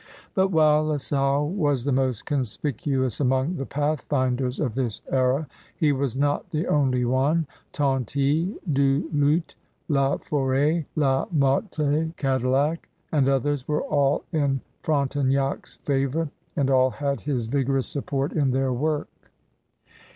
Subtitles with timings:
[0.33, 5.91] But while La Salle was the most conspicuous among the pathfinders of this era, he
[5.91, 7.45] was not the only one.
[7.71, 9.53] Tonty, Du Lhut,
[9.87, 17.21] La Forfet, La Mothe Cadillac, and others were all in Frontenac's favor, and all had
[17.21, 19.29] his vigorous support in their work.